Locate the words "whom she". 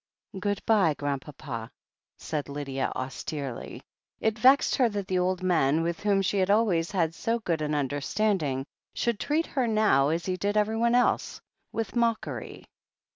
5.99-6.39